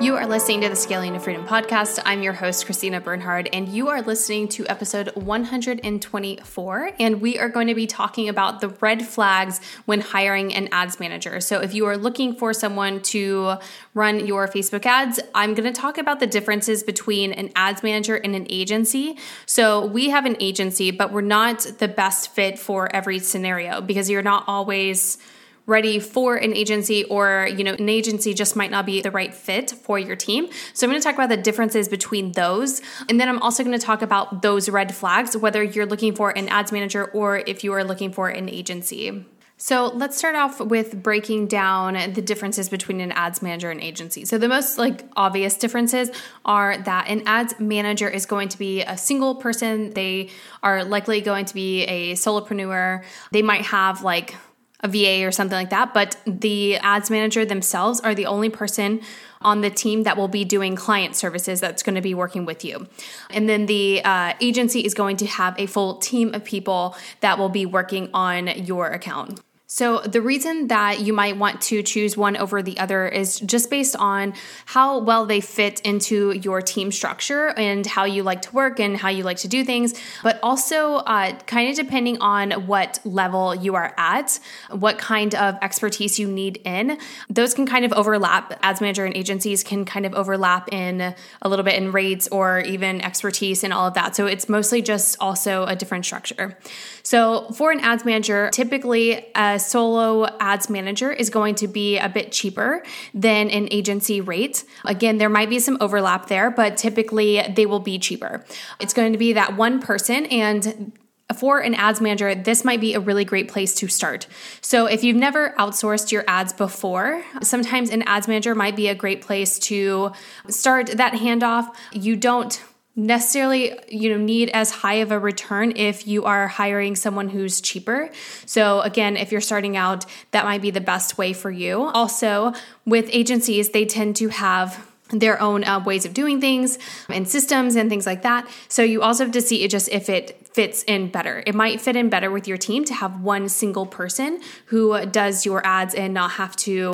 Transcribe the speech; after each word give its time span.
You 0.00 0.16
are 0.16 0.26
listening 0.26 0.62
to 0.62 0.70
the 0.70 0.76
Scaling 0.76 1.12
to 1.12 1.20
Freedom 1.20 1.46
podcast. 1.46 2.00
I'm 2.06 2.22
your 2.22 2.32
host, 2.32 2.64
Christina 2.64 3.02
Bernhard, 3.02 3.50
and 3.52 3.68
you 3.68 3.88
are 3.88 4.00
listening 4.00 4.48
to 4.48 4.66
episode 4.66 5.10
124. 5.14 6.92
And 6.98 7.20
we 7.20 7.38
are 7.38 7.50
going 7.50 7.66
to 7.66 7.74
be 7.74 7.86
talking 7.86 8.26
about 8.30 8.62
the 8.62 8.68
red 8.80 9.04
flags 9.04 9.60
when 9.84 10.00
hiring 10.00 10.54
an 10.54 10.70
ads 10.72 11.00
manager. 11.00 11.38
So, 11.42 11.60
if 11.60 11.74
you 11.74 11.84
are 11.84 11.98
looking 11.98 12.34
for 12.34 12.54
someone 12.54 13.02
to 13.02 13.56
run 13.92 14.26
your 14.26 14.48
Facebook 14.48 14.86
ads, 14.86 15.20
I'm 15.34 15.52
going 15.52 15.70
to 15.70 15.78
talk 15.78 15.98
about 15.98 16.18
the 16.18 16.26
differences 16.26 16.82
between 16.82 17.34
an 17.34 17.50
ads 17.54 17.82
manager 17.82 18.16
and 18.16 18.34
an 18.34 18.46
agency. 18.48 19.18
So, 19.44 19.84
we 19.84 20.08
have 20.08 20.24
an 20.24 20.38
agency, 20.40 20.92
but 20.92 21.12
we're 21.12 21.20
not 21.20 21.60
the 21.76 21.88
best 21.88 22.32
fit 22.32 22.58
for 22.58 22.88
every 22.96 23.18
scenario 23.18 23.82
because 23.82 24.08
you're 24.08 24.22
not 24.22 24.44
always 24.46 25.18
ready 25.66 25.98
for 25.98 26.36
an 26.36 26.54
agency 26.54 27.04
or 27.04 27.48
you 27.56 27.62
know 27.62 27.74
an 27.74 27.88
agency 27.88 28.34
just 28.34 28.56
might 28.56 28.70
not 28.70 28.86
be 28.86 29.00
the 29.00 29.10
right 29.10 29.34
fit 29.34 29.70
for 29.70 29.98
your 29.98 30.16
team 30.16 30.48
so 30.72 30.86
i'm 30.86 30.90
going 30.90 31.00
to 31.00 31.04
talk 31.04 31.14
about 31.14 31.28
the 31.28 31.36
differences 31.36 31.88
between 31.88 32.32
those 32.32 32.82
and 33.08 33.20
then 33.20 33.28
i'm 33.28 33.40
also 33.40 33.62
going 33.62 33.78
to 33.78 33.84
talk 33.84 34.02
about 34.02 34.42
those 34.42 34.68
red 34.68 34.94
flags 34.94 35.36
whether 35.36 35.62
you're 35.62 35.86
looking 35.86 36.14
for 36.14 36.36
an 36.36 36.48
ads 36.48 36.72
manager 36.72 37.04
or 37.06 37.38
if 37.46 37.62
you 37.62 37.72
are 37.72 37.84
looking 37.84 38.12
for 38.12 38.28
an 38.28 38.48
agency 38.48 39.24
so 39.62 39.88
let's 39.88 40.16
start 40.16 40.36
off 40.36 40.58
with 40.58 41.02
breaking 41.02 41.46
down 41.46 41.92
the 42.14 42.22
differences 42.22 42.70
between 42.70 42.98
an 43.02 43.12
ads 43.12 43.42
manager 43.42 43.70
and 43.70 43.78
agency. 43.78 44.24
So 44.24 44.38
the 44.38 44.48
most 44.48 44.78
like 44.78 45.04
obvious 45.16 45.58
differences 45.58 46.10
are 46.46 46.78
that 46.78 47.08
an 47.08 47.24
ads 47.26 47.60
manager 47.60 48.08
is 48.08 48.24
going 48.24 48.48
to 48.48 48.58
be 48.58 48.80
a 48.80 48.96
single 48.96 49.34
person. 49.34 49.90
They 49.90 50.30
are 50.62 50.82
likely 50.82 51.20
going 51.20 51.44
to 51.44 51.52
be 51.52 51.82
a 51.82 52.14
solopreneur. 52.14 53.04
They 53.32 53.42
might 53.42 53.66
have 53.66 54.02
like 54.02 54.34
a 54.82 54.88
VA 54.88 55.26
or 55.26 55.30
something 55.30 55.56
like 55.56 55.70
that, 55.70 55.92
but 55.92 56.16
the 56.26 56.76
ads 56.78 57.10
manager 57.10 57.44
themselves 57.44 58.00
are 58.00 58.14
the 58.14 58.26
only 58.26 58.48
person 58.48 59.00
on 59.42 59.62
the 59.62 59.70
team 59.70 60.02
that 60.02 60.16
will 60.16 60.28
be 60.28 60.44
doing 60.44 60.76
client 60.76 61.16
services 61.16 61.60
that's 61.60 61.82
going 61.82 61.94
to 61.94 62.00
be 62.00 62.14
working 62.14 62.44
with 62.44 62.64
you. 62.64 62.86
And 63.30 63.48
then 63.48 63.66
the 63.66 64.02
uh, 64.04 64.34
agency 64.40 64.84
is 64.84 64.94
going 64.94 65.16
to 65.18 65.26
have 65.26 65.58
a 65.58 65.66
full 65.66 65.96
team 65.96 66.34
of 66.34 66.44
people 66.44 66.96
that 67.20 67.38
will 67.38 67.48
be 67.48 67.64
working 67.64 68.10
on 68.12 68.48
your 68.48 68.88
account. 68.88 69.40
So, 69.72 70.00
the 70.00 70.20
reason 70.20 70.66
that 70.66 70.98
you 70.98 71.12
might 71.12 71.36
want 71.36 71.60
to 71.62 71.80
choose 71.84 72.16
one 72.16 72.36
over 72.36 72.60
the 72.60 72.76
other 72.80 73.06
is 73.06 73.38
just 73.38 73.70
based 73.70 73.94
on 73.94 74.34
how 74.66 74.98
well 74.98 75.26
they 75.26 75.40
fit 75.40 75.78
into 75.82 76.32
your 76.32 76.60
team 76.60 76.90
structure 76.90 77.50
and 77.50 77.86
how 77.86 78.04
you 78.04 78.24
like 78.24 78.42
to 78.42 78.52
work 78.52 78.80
and 78.80 78.96
how 78.96 79.10
you 79.10 79.22
like 79.22 79.36
to 79.38 79.48
do 79.48 79.62
things, 79.62 79.94
but 80.24 80.40
also 80.42 80.96
uh, 80.96 81.38
kind 81.46 81.70
of 81.70 81.76
depending 81.76 82.18
on 82.20 82.66
what 82.66 82.98
level 83.04 83.54
you 83.54 83.76
are 83.76 83.94
at, 83.96 84.40
what 84.70 84.98
kind 84.98 85.36
of 85.36 85.54
expertise 85.62 86.18
you 86.18 86.26
need 86.26 86.60
in. 86.64 86.98
Those 87.28 87.54
can 87.54 87.64
kind 87.64 87.84
of 87.84 87.92
overlap. 87.92 88.58
Ads 88.64 88.80
manager 88.80 89.04
and 89.04 89.16
agencies 89.16 89.62
can 89.62 89.84
kind 89.84 90.04
of 90.04 90.14
overlap 90.14 90.72
in 90.72 91.14
a 91.42 91.48
little 91.48 91.64
bit 91.64 91.76
in 91.76 91.92
rates 91.92 92.26
or 92.32 92.58
even 92.58 93.00
expertise 93.02 93.62
and 93.62 93.72
all 93.72 93.86
of 93.86 93.94
that. 93.94 94.16
So, 94.16 94.26
it's 94.26 94.48
mostly 94.48 94.82
just 94.82 95.16
also 95.20 95.64
a 95.66 95.76
different 95.76 96.06
structure. 96.06 96.58
So, 97.04 97.48
for 97.52 97.70
an 97.70 97.78
ads 97.78 98.04
manager, 98.04 98.50
typically, 98.52 99.26
a 99.36 99.59
solo 99.60 100.26
ads 100.40 100.68
manager 100.68 101.12
is 101.12 101.30
going 101.30 101.54
to 101.56 101.68
be 101.68 101.98
a 101.98 102.08
bit 102.08 102.32
cheaper 102.32 102.82
than 103.14 103.50
an 103.50 103.68
agency 103.70 104.20
rate. 104.20 104.64
Again, 104.84 105.18
there 105.18 105.28
might 105.28 105.50
be 105.50 105.58
some 105.58 105.76
overlap 105.80 106.28
there, 106.28 106.50
but 106.50 106.76
typically 106.76 107.42
they 107.54 107.66
will 107.66 107.80
be 107.80 107.98
cheaper. 107.98 108.44
It's 108.78 108.94
going 108.94 109.12
to 109.12 109.18
be 109.18 109.32
that 109.34 109.56
one 109.56 109.80
person 109.80 110.26
and 110.26 110.92
for 111.36 111.60
an 111.60 111.74
ads 111.74 112.00
manager, 112.00 112.34
this 112.34 112.64
might 112.64 112.80
be 112.80 112.94
a 112.94 113.00
really 113.00 113.24
great 113.24 113.48
place 113.48 113.74
to 113.76 113.88
start. 113.88 114.26
So, 114.60 114.86
if 114.86 115.04
you've 115.04 115.16
never 115.16 115.50
outsourced 115.58 116.10
your 116.10 116.24
ads 116.26 116.52
before, 116.52 117.22
sometimes 117.42 117.90
an 117.90 118.02
ads 118.02 118.26
manager 118.26 118.54
might 118.54 118.76
be 118.76 118.88
a 118.88 118.94
great 118.94 119.22
place 119.22 119.58
to 119.60 120.12
start 120.48 120.88
that 120.96 121.12
handoff. 121.14 121.72
You 121.92 122.16
don't 122.16 122.60
necessarily 123.06 123.78
you 123.88 124.10
know 124.10 124.22
need 124.22 124.50
as 124.50 124.70
high 124.70 124.94
of 124.94 125.10
a 125.10 125.18
return 125.18 125.72
if 125.76 126.06
you 126.06 126.24
are 126.24 126.48
hiring 126.48 126.94
someone 126.96 127.28
who's 127.28 127.60
cheaper. 127.60 128.10
So 128.46 128.80
again 128.80 129.16
if 129.16 129.32
you're 129.32 129.40
starting 129.40 129.76
out 129.76 130.04
that 130.32 130.44
might 130.44 130.62
be 130.62 130.70
the 130.70 130.80
best 130.80 131.18
way 131.18 131.32
for 131.32 131.50
you. 131.50 131.82
Also 131.82 132.52
with 132.84 133.08
agencies 133.10 133.70
they 133.70 133.84
tend 133.84 134.16
to 134.16 134.28
have 134.28 134.86
their 135.10 135.40
own 135.40 135.64
uh, 135.64 135.80
ways 135.80 136.04
of 136.04 136.14
doing 136.14 136.40
things 136.40 136.78
and 137.08 137.28
systems 137.28 137.74
and 137.74 137.90
things 137.90 138.06
like 138.06 138.22
that. 138.22 138.48
So 138.68 138.82
you 138.82 139.02
also 139.02 139.24
have 139.24 139.32
to 139.32 139.40
see 139.40 139.64
it 139.64 139.70
just 139.70 139.88
if 139.88 140.08
it 140.08 140.46
fits 140.52 140.82
in 140.84 141.08
better. 141.08 141.42
It 141.46 141.54
might 141.54 141.80
fit 141.80 141.96
in 141.96 142.08
better 142.08 142.30
with 142.30 142.46
your 142.46 142.56
team 142.56 142.84
to 142.84 142.94
have 142.94 143.20
one 143.20 143.48
single 143.48 143.86
person 143.86 144.40
who 144.66 145.04
does 145.06 145.44
your 145.44 145.64
ads 145.66 145.94
and 145.94 146.14
not 146.14 146.32
have 146.32 146.54
to 146.56 146.92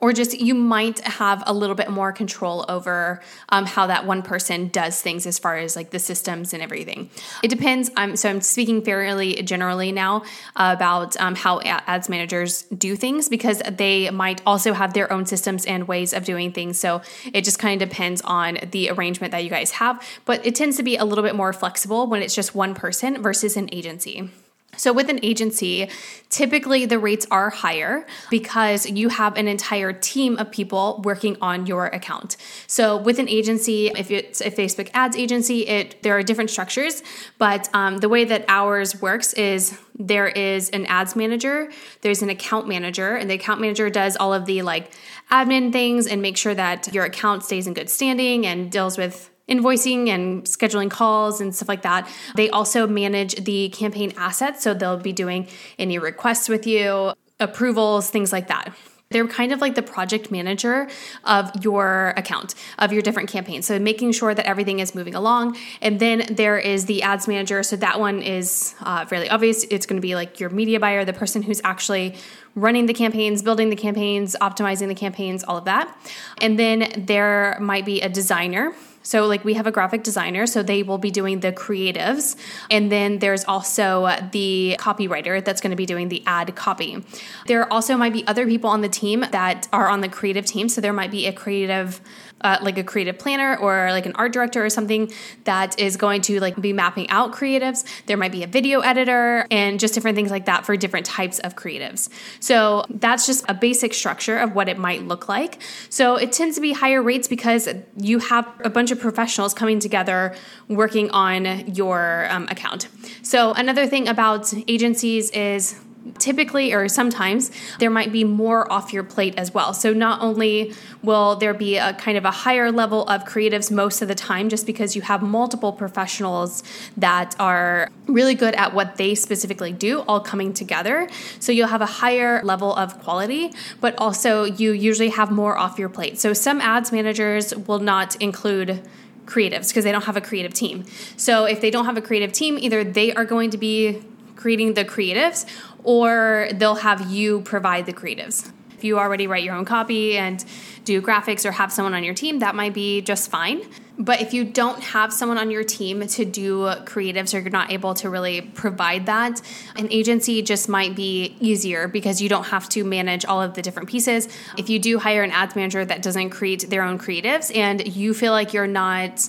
or 0.00 0.12
just 0.12 0.38
you 0.38 0.54
might 0.54 1.00
have 1.00 1.42
a 1.46 1.52
little 1.52 1.74
bit 1.74 1.90
more 1.90 2.12
control 2.12 2.64
over 2.68 3.20
um, 3.50 3.66
how 3.66 3.86
that 3.86 4.06
one 4.06 4.22
person 4.22 4.68
does 4.68 5.00
things 5.00 5.26
as 5.26 5.38
far 5.38 5.56
as 5.58 5.76
like 5.76 5.90
the 5.90 5.98
systems 5.98 6.52
and 6.52 6.62
everything. 6.62 7.10
It 7.42 7.48
depends. 7.48 7.90
So 8.20 8.28
I'm 8.28 8.40
speaking 8.40 8.82
fairly 8.82 9.42
generally 9.42 9.92
now 9.92 10.24
about 10.56 11.16
um, 11.20 11.34
how 11.34 11.60
ads 11.60 12.08
managers 12.08 12.62
do 12.62 12.96
things 12.96 13.28
because 13.28 13.62
they 13.70 14.10
might 14.10 14.42
also 14.46 14.72
have 14.72 14.94
their 14.94 15.12
own 15.12 15.26
systems 15.26 15.66
and 15.66 15.86
ways 15.86 16.12
of 16.12 16.24
doing 16.24 16.52
things. 16.52 16.78
So 16.78 17.02
it 17.32 17.44
just 17.44 17.58
kind 17.58 17.80
of 17.80 17.88
depends 17.88 18.20
on 18.22 18.58
the 18.70 18.90
arrangement 18.90 19.32
that 19.32 19.44
you 19.44 19.50
guys 19.50 19.72
have. 19.72 20.02
But 20.24 20.44
it 20.46 20.54
tends 20.54 20.76
to 20.78 20.82
be 20.82 20.96
a 20.96 21.04
little 21.04 21.24
bit 21.24 21.34
more 21.34 21.52
flexible 21.52 22.06
when 22.06 22.22
it's 22.22 22.34
just 22.34 22.54
one 22.54 22.74
person 22.74 23.22
versus 23.22 23.56
an 23.56 23.68
agency. 23.72 24.30
So, 24.80 24.94
with 24.94 25.10
an 25.10 25.20
agency, 25.22 25.90
typically 26.30 26.86
the 26.86 26.98
rates 26.98 27.26
are 27.30 27.50
higher 27.50 28.06
because 28.30 28.88
you 28.88 29.10
have 29.10 29.36
an 29.36 29.46
entire 29.46 29.92
team 29.92 30.38
of 30.38 30.50
people 30.50 31.02
working 31.04 31.36
on 31.42 31.66
your 31.66 31.88
account. 31.88 32.38
So, 32.66 32.96
with 32.96 33.18
an 33.18 33.28
agency, 33.28 33.88
if 33.88 34.10
it's 34.10 34.40
a 34.40 34.50
Facebook 34.50 34.88
ads 34.94 35.18
agency, 35.18 35.66
it 35.66 36.02
there 36.02 36.16
are 36.16 36.22
different 36.22 36.48
structures, 36.48 37.02
but 37.36 37.68
um, 37.74 37.98
the 37.98 38.08
way 38.08 38.24
that 38.24 38.46
ours 38.48 39.02
works 39.02 39.34
is 39.34 39.78
there 39.98 40.28
is 40.28 40.70
an 40.70 40.86
ads 40.86 41.14
manager, 41.14 41.70
there's 42.00 42.22
an 42.22 42.30
account 42.30 42.66
manager, 42.66 43.16
and 43.16 43.28
the 43.28 43.34
account 43.34 43.60
manager 43.60 43.90
does 43.90 44.16
all 44.16 44.32
of 44.32 44.46
the 44.46 44.62
like 44.62 44.90
admin 45.30 45.72
things 45.72 46.06
and 46.06 46.22
make 46.22 46.38
sure 46.38 46.54
that 46.54 46.90
your 46.94 47.04
account 47.04 47.44
stays 47.44 47.66
in 47.66 47.74
good 47.74 47.90
standing 47.90 48.46
and 48.46 48.72
deals 48.72 48.96
with 48.96 49.28
invoicing 49.50 50.08
and 50.08 50.44
scheduling 50.44 50.90
calls 50.90 51.40
and 51.40 51.54
stuff 51.54 51.68
like 51.68 51.82
that. 51.82 52.08
They 52.36 52.48
also 52.50 52.86
manage 52.86 53.34
the 53.44 53.68
campaign 53.70 54.12
assets. 54.16 54.62
So 54.62 54.74
they'll 54.74 54.96
be 54.96 55.12
doing 55.12 55.48
any 55.78 55.98
requests 55.98 56.48
with 56.48 56.66
you, 56.66 57.12
approvals, 57.40 58.10
things 58.10 58.32
like 58.32 58.48
that. 58.48 58.72
They're 59.12 59.26
kind 59.26 59.50
of 59.50 59.60
like 59.60 59.74
the 59.74 59.82
project 59.82 60.30
manager 60.30 60.88
of 61.24 61.50
your 61.64 62.14
account, 62.16 62.54
of 62.78 62.92
your 62.92 63.02
different 63.02 63.28
campaigns. 63.28 63.66
So 63.66 63.76
making 63.80 64.12
sure 64.12 64.36
that 64.36 64.46
everything 64.46 64.78
is 64.78 64.94
moving 64.94 65.16
along. 65.16 65.56
And 65.82 65.98
then 65.98 66.26
there 66.30 66.56
is 66.56 66.86
the 66.86 67.02
ads 67.02 67.26
manager. 67.26 67.64
So 67.64 67.74
that 67.74 67.98
one 67.98 68.22
is 68.22 68.76
uh, 68.82 69.04
fairly 69.06 69.28
obvious. 69.28 69.64
It's 69.64 69.84
going 69.84 70.00
to 70.00 70.06
be 70.06 70.14
like 70.14 70.38
your 70.38 70.48
media 70.50 70.78
buyer, 70.78 71.04
the 71.04 71.12
person 71.12 71.42
who's 71.42 71.60
actually 71.64 72.14
running 72.54 72.86
the 72.86 72.94
campaigns, 72.94 73.42
building 73.42 73.68
the 73.68 73.74
campaigns, 73.74 74.36
optimizing 74.40 74.86
the 74.86 74.94
campaigns, 74.94 75.42
all 75.42 75.56
of 75.56 75.64
that. 75.64 75.92
And 76.40 76.56
then 76.56 76.92
there 76.96 77.58
might 77.60 77.84
be 77.84 78.00
a 78.02 78.08
designer 78.08 78.74
so, 79.02 79.26
like, 79.26 79.44
we 79.44 79.54
have 79.54 79.66
a 79.66 79.72
graphic 79.72 80.02
designer, 80.02 80.46
so 80.46 80.62
they 80.62 80.82
will 80.82 80.98
be 80.98 81.10
doing 81.10 81.40
the 81.40 81.52
creatives. 81.52 82.36
And 82.70 82.92
then 82.92 83.18
there's 83.18 83.44
also 83.44 84.10
the 84.32 84.76
copywriter 84.78 85.42
that's 85.42 85.60
going 85.60 85.70
to 85.70 85.76
be 85.76 85.86
doing 85.86 86.08
the 86.08 86.22
ad 86.26 86.54
copy. 86.54 87.02
There 87.46 87.70
also 87.72 87.96
might 87.96 88.12
be 88.12 88.26
other 88.26 88.46
people 88.46 88.68
on 88.68 88.82
the 88.82 88.88
team 88.88 89.24
that 89.32 89.68
are 89.72 89.88
on 89.88 90.00
the 90.02 90.08
creative 90.08 90.44
team. 90.44 90.68
So, 90.68 90.80
there 90.80 90.92
might 90.92 91.10
be 91.10 91.26
a 91.26 91.32
creative 91.32 92.00
uh, 92.42 92.58
like 92.62 92.78
a 92.78 92.84
creative 92.84 93.18
planner 93.18 93.56
or 93.56 93.90
like 93.90 94.06
an 94.06 94.12
art 94.14 94.32
director 94.32 94.64
or 94.64 94.70
something 94.70 95.12
that 95.44 95.78
is 95.78 95.96
going 95.96 96.22
to 96.22 96.40
like 96.40 96.60
be 96.60 96.72
mapping 96.72 97.08
out 97.10 97.32
creatives. 97.32 97.84
There 98.06 98.16
might 98.16 98.32
be 98.32 98.42
a 98.42 98.46
video 98.46 98.80
editor 98.80 99.46
and 99.50 99.78
just 99.78 99.94
different 99.94 100.16
things 100.16 100.30
like 100.30 100.46
that 100.46 100.64
for 100.64 100.76
different 100.76 101.06
types 101.06 101.38
of 101.40 101.56
creatives. 101.56 102.08
So 102.40 102.84
that's 102.88 103.26
just 103.26 103.44
a 103.48 103.54
basic 103.54 103.94
structure 103.94 104.38
of 104.38 104.54
what 104.54 104.68
it 104.68 104.78
might 104.78 105.06
look 105.06 105.28
like. 105.28 105.60
So 105.88 106.16
it 106.16 106.32
tends 106.32 106.54
to 106.56 106.60
be 106.60 106.72
higher 106.72 107.02
rates 107.02 107.28
because 107.28 107.68
you 107.96 108.18
have 108.20 108.48
a 108.64 108.70
bunch 108.70 108.89
of 108.90 109.00
professionals 109.00 109.54
coming 109.54 109.78
together 109.80 110.34
working 110.68 111.10
on 111.10 111.74
your 111.74 112.26
um, 112.30 112.46
account. 112.48 112.88
So 113.22 113.52
another 113.52 113.86
thing 113.86 114.08
about 114.08 114.52
agencies 114.68 115.30
is 115.30 115.78
typically 116.18 116.72
or 116.72 116.88
sometimes 116.88 117.50
there 117.78 117.90
might 117.90 118.12
be 118.12 118.24
more 118.24 118.70
off 118.72 118.92
your 118.92 119.02
plate 119.02 119.34
as 119.36 119.52
well. 119.52 119.74
So 119.74 119.92
not 119.92 120.22
only 120.22 120.72
will 121.02 121.36
there 121.36 121.54
be 121.54 121.76
a 121.76 121.92
kind 121.94 122.16
of 122.16 122.24
a 122.24 122.30
higher 122.30 122.72
level 122.72 123.04
of 123.06 123.24
creatives 123.24 123.70
most 123.70 124.00
of 124.02 124.08
the 124.08 124.14
time 124.14 124.48
just 124.48 124.66
because 124.66 124.96
you 124.96 125.02
have 125.02 125.22
multiple 125.22 125.72
professionals 125.72 126.62
that 126.96 127.36
are 127.38 127.90
really 128.06 128.34
good 128.34 128.54
at 128.54 128.74
what 128.74 128.96
they 128.96 129.14
specifically 129.14 129.72
do 129.72 130.00
all 130.00 130.20
coming 130.20 130.52
together. 130.52 131.08
So 131.38 131.52
you'll 131.52 131.68
have 131.68 131.82
a 131.82 131.86
higher 131.86 132.42
level 132.42 132.74
of 132.74 132.98
quality, 133.00 133.52
but 133.80 133.94
also 133.98 134.44
you 134.44 134.72
usually 134.72 135.10
have 135.10 135.30
more 135.30 135.58
off 135.58 135.78
your 135.78 135.88
plate. 135.88 136.18
So 136.18 136.32
some 136.32 136.60
ads 136.60 136.92
managers 136.92 137.54
will 137.54 137.78
not 137.78 138.16
include 138.16 138.82
creatives 139.26 139.68
because 139.68 139.84
they 139.84 139.92
don't 139.92 140.04
have 140.04 140.16
a 140.16 140.20
creative 140.20 140.52
team. 140.52 140.84
So 141.16 141.44
if 141.44 141.60
they 141.60 141.70
don't 141.70 141.84
have 141.84 141.96
a 141.96 142.02
creative 142.02 142.32
team, 142.32 142.58
either 142.58 142.82
they 142.82 143.12
are 143.12 143.24
going 143.24 143.50
to 143.50 143.58
be 143.58 144.02
creating 144.40 144.74
the 144.74 144.84
creatives 144.84 145.46
or 145.84 146.48
they'll 146.54 146.76
have 146.76 147.10
you 147.10 147.42
provide 147.42 147.86
the 147.86 147.92
creatives. 147.92 148.50
If 148.76 148.84
you 148.84 148.98
already 148.98 149.26
write 149.26 149.44
your 149.44 149.54
own 149.54 149.66
copy 149.66 150.16
and 150.16 150.42
do 150.84 151.02
graphics 151.02 151.44
or 151.44 151.52
have 151.52 151.70
someone 151.70 151.92
on 151.92 152.02
your 152.02 152.14
team, 152.14 152.38
that 152.38 152.54
might 152.54 152.72
be 152.72 153.02
just 153.02 153.30
fine. 153.30 153.60
But 153.98 154.22
if 154.22 154.32
you 154.32 154.44
don't 154.44 154.82
have 154.82 155.12
someone 155.12 155.36
on 155.36 155.50
your 155.50 155.62
team 155.62 156.06
to 156.06 156.24
do 156.24 156.64
creatives 156.86 157.34
or 157.34 157.40
you're 157.40 157.50
not 157.50 157.70
able 157.70 157.92
to 157.94 158.08
really 158.08 158.40
provide 158.40 159.04
that, 159.04 159.42
an 159.76 159.88
agency 159.90 160.40
just 160.40 160.70
might 160.70 160.96
be 160.96 161.36
easier 161.38 161.86
because 161.86 162.22
you 162.22 162.30
don't 162.30 162.44
have 162.44 162.66
to 162.70 162.82
manage 162.82 163.26
all 163.26 163.42
of 163.42 163.52
the 163.52 163.60
different 163.60 163.90
pieces. 163.90 164.30
If 164.56 164.70
you 164.70 164.78
do 164.78 164.98
hire 164.98 165.22
an 165.22 165.30
ads 165.32 165.54
manager 165.54 165.84
that 165.84 166.00
doesn't 166.00 166.30
create 166.30 166.70
their 166.70 166.82
own 166.82 166.98
creatives 166.98 167.54
and 167.54 167.86
you 167.86 168.14
feel 168.14 168.32
like 168.32 168.54
you're 168.54 168.66
not 168.66 169.28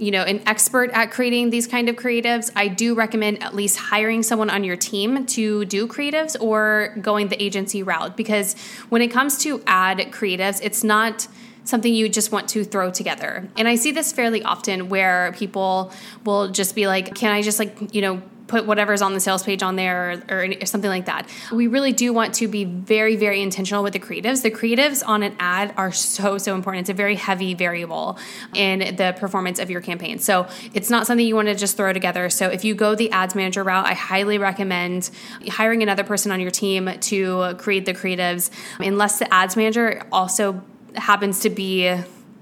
you 0.00 0.10
know 0.10 0.22
an 0.22 0.42
expert 0.46 0.90
at 0.90 1.10
creating 1.10 1.50
these 1.50 1.66
kind 1.66 1.88
of 1.88 1.94
creatives 1.94 2.50
i 2.56 2.66
do 2.66 2.94
recommend 2.94 3.42
at 3.42 3.54
least 3.54 3.76
hiring 3.76 4.22
someone 4.22 4.48
on 4.48 4.64
your 4.64 4.76
team 4.76 5.26
to 5.26 5.64
do 5.66 5.86
creatives 5.86 6.36
or 6.40 6.96
going 7.00 7.28
the 7.28 7.40
agency 7.42 7.82
route. 7.82 8.16
Because 8.16 8.54
when 8.88 9.02
it 9.02 9.08
comes 9.08 9.38
to 9.38 9.62
ad 9.66 9.98
creatives 10.10 10.60
it's 10.62 10.82
not 10.82 11.28
something 11.64 11.92
you 11.92 12.08
just 12.08 12.32
want 12.32 12.48
to 12.48 12.64
throw 12.64 12.90
together. 12.90 13.46
And 13.56 13.68
i 13.68 13.74
see 13.74 13.92
this 13.92 14.10
fairly 14.12 14.42
often 14.42 14.88
where 14.88 15.32
people 15.36 15.92
will 16.24 16.48
just 16.48 16.74
be 16.74 16.86
like 16.86 17.14
can 17.14 17.32
i 17.32 17.42
just 17.42 17.58
like 17.58 17.94
you 17.94 18.00
know 18.00 18.22
put 18.50 18.66
whatever's 18.66 19.00
on 19.00 19.14
the 19.14 19.20
sales 19.20 19.44
page 19.44 19.62
on 19.62 19.76
there 19.76 20.22
or, 20.28 20.36
or, 20.36 20.66
something 20.66 20.90
like 20.90 21.06
that. 21.06 21.28
We 21.52 21.68
really 21.68 21.92
do 21.92 22.12
want 22.12 22.34
to 22.34 22.48
be 22.48 22.64
very, 22.64 23.14
very 23.14 23.40
intentional 23.40 23.84
with 23.84 23.92
the 23.92 24.00
creatives. 24.00 24.42
The 24.42 24.50
creatives 24.50 25.02
on 25.06 25.22
an 25.22 25.36
ad 25.38 25.72
are 25.76 25.92
so, 25.92 26.36
so 26.36 26.56
important. 26.56 26.82
It's 26.82 26.90
a 26.90 26.94
very 26.94 27.14
heavy 27.14 27.54
variable 27.54 28.18
in 28.52 28.96
the 28.96 29.14
performance 29.16 29.60
of 29.60 29.70
your 29.70 29.80
campaign. 29.80 30.18
So 30.18 30.48
it's 30.74 30.90
not 30.90 31.06
something 31.06 31.24
you 31.24 31.36
want 31.36 31.46
to 31.46 31.54
just 31.54 31.76
throw 31.76 31.92
together. 31.92 32.28
So 32.28 32.48
if 32.48 32.64
you 32.64 32.74
go 32.74 32.96
the 32.96 33.10
ads 33.12 33.36
manager 33.36 33.62
route, 33.62 33.86
I 33.86 33.94
highly 33.94 34.38
recommend 34.38 35.10
hiring 35.48 35.82
another 35.84 36.02
person 36.02 36.32
on 36.32 36.40
your 36.40 36.50
team 36.50 36.90
to 37.00 37.54
create 37.58 37.86
the 37.86 37.94
creatives, 37.94 38.50
unless 38.80 39.20
the 39.20 39.32
ads 39.32 39.56
manager 39.56 40.02
also 40.10 40.60
happens 40.96 41.40
to 41.40 41.50
be 41.50 41.96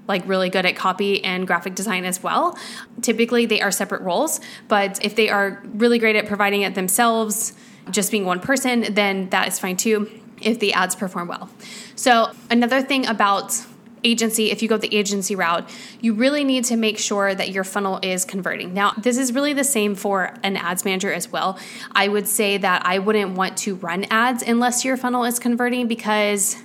like 0.09 0.27
really 0.27 0.49
good 0.49 0.65
at 0.65 0.75
copy 0.75 1.23
and 1.23 1.47
graphic 1.47 1.75
design 1.75 2.03
as 2.03 2.21
well. 2.21 2.57
Typically, 3.01 3.45
they 3.45 3.61
are 3.61 3.71
separate 3.71 4.01
roles, 4.01 4.41
but 4.67 5.03
if 5.05 5.15
they 5.15 5.29
are 5.29 5.61
really 5.75 5.99
great 5.99 6.17
at 6.17 6.27
providing 6.27 6.63
it 6.63 6.75
themselves, 6.75 7.53
just 7.91 8.11
being 8.11 8.25
one 8.25 8.41
person, 8.41 8.93
then 8.93 9.29
that 9.29 9.47
is 9.47 9.59
fine 9.59 9.77
too 9.77 10.09
if 10.41 10.59
the 10.59 10.73
ads 10.73 10.95
perform 10.95 11.27
well. 11.27 11.49
So, 11.95 12.31
another 12.49 12.81
thing 12.81 13.05
about 13.05 13.65
agency, 14.03 14.51
if 14.51 14.61
you 14.61 14.69
go 14.69 14.77
the 14.77 14.95
agency 14.95 15.35
route, 15.35 15.69
you 15.99 16.13
really 16.13 16.43
need 16.43 16.63
to 16.65 16.75
make 16.75 16.97
sure 16.97 17.35
that 17.35 17.49
your 17.49 17.63
funnel 17.63 17.99
is 18.01 18.25
converting. 18.25 18.73
Now, 18.73 18.93
this 18.97 19.17
is 19.17 19.33
really 19.33 19.53
the 19.53 19.63
same 19.63 19.95
for 19.95 20.33
an 20.43 20.55
ads 20.57 20.85
manager 20.85 21.11
as 21.11 21.29
well. 21.29 21.59
I 21.91 22.07
would 22.07 22.27
say 22.27 22.57
that 22.57 22.85
I 22.85 22.99
wouldn't 22.99 23.35
want 23.35 23.57
to 23.59 23.75
run 23.75 24.05
ads 24.09 24.41
unless 24.43 24.85
your 24.85 24.97
funnel 24.97 25.25
is 25.25 25.39
converting 25.39 25.87
because 25.87 26.57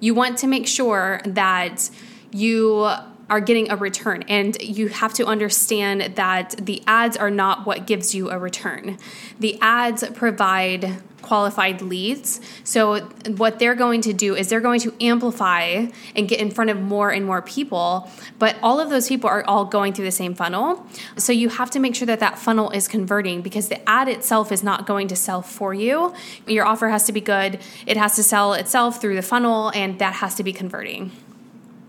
you 0.00 0.14
want 0.14 0.38
to 0.38 0.46
make 0.46 0.66
sure 0.66 1.20
that 1.24 1.90
you 2.32 2.90
are 3.30 3.40
getting 3.40 3.70
a 3.70 3.76
return. 3.76 4.22
And 4.28 4.60
you 4.62 4.88
have 4.88 5.12
to 5.14 5.26
understand 5.26 6.16
that 6.16 6.54
the 6.58 6.82
ads 6.86 7.16
are 7.16 7.30
not 7.30 7.66
what 7.66 7.86
gives 7.86 8.14
you 8.14 8.30
a 8.30 8.38
return. 8.38 8.98
The 9.38 9.58
ads 9.60 10.04
provide 10.14 11.02
qualified 11.20 11.82
leads. 11.82 12.40
So, 12.64 13.00
what 13.36 13.58
they're 13.58 13.74
going 13.74 14.00
to 14.02 14.14
do 14.14 14.34
is 14.34 14.48
they're 14.48 14.62
going 14.62 14.80
to 14.80 14.94
amplify 15.00 15.86
and 16.16 16.28
get 16.28 16.40
in 16.40 16.50
front 16.50 16.70
of 16.70 16.80
more 16.80 17.10
and 17.10 17.26
more 17.26 17.42
people. 17.42 18.10
But 18.38 18.56
all 18.62 18.80
of 18.80 18.88
those 18.88 19.08
people 19.08 19.28
are 19.28 19.44
all 19.44 19.66
going 19.66 19.92
through 19.92 20.06
the 20.06 20.10
same 20.10 20.34
funnel. 20.34 20.86
So, 21.16 21.32
you 21.32 21.50
have 21.50 21.70
to 21.72 21.80
make 21.80 21.94
sure 21.94 22.06
that 22.06 22.20
that 22.20 22.38
funnel 22.38 22.70
is 22.70 22.88
converting 22.88 23.42
because 23.42 23.68
the 23.68 23.86
ad 23.88 24.08
itself 24.08 24.50
is 24.50 24.62
not 24.62 24.86
going 24.86 25.08
to 25.08 25.16
sell 25.16 25.42
for 25.42 25.74
you. 25.74 26.14
Your 26.46 26.64
offer 26.64 26.88
has 26.88 27.04
to 27.04 27.12
be 27.12 27.20
good, 27.20 27.60
it 27.86 27.98
has 27.98 28.16
to 28.16 28.22
sell 28.22 28.54
itself 28.54 29.00
through 29.00 29.16
the 29.16 29.22
funnel, 29.22 29.70
and 29.74 29.98
that 29.98 30.14
has 30.14 30.34
to 30.36 30.42
be 30.42 30.54
converting. 30.54 31.12